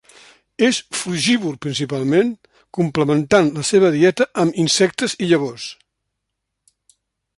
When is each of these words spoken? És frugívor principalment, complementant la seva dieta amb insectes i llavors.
És 0.67 0.77
frugívor 1.01 1.57
principalment, 1.65 2.31
complementant 2.77 3.53
la 3.59 3.67
seva 3.73 3.93
dieta 3.97 4.27
amb 4.45 4.59
insectes 4.65 5.17
i 5.27 5.31
llavors. 5.33 5.67